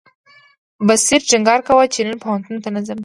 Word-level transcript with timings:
بصیر 0.87 1.21
ټینګار 1.29 1.59
کاوه 1.67 1.85
چې 1.93 1.99
نن 2.07 2.15
پوهنتون 2.23 2.55
ته 2.63 2.69
نه 2.75 2.81
ځم. 2.87 2.99